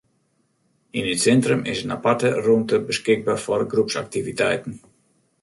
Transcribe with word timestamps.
Yn 0.97 1.09
it 1.13 1.21
sintrum 1.25 1.61
is 1.71 1.79
in 1.83 1.95
aparte 1.97 2.29
rûmte 2.45 2.75
beskikber 2.89 3.39
foar 3.45 3.63
groepsaktiviteiten. 3.71 4.73